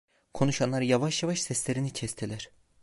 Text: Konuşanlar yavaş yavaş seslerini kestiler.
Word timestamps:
Konuşanlar 0.33 0.81
yavaş 0.81 1.23
yavaş 1.23 1.41
seslerini 1.41 1.93
kestiler. 1.93 2.49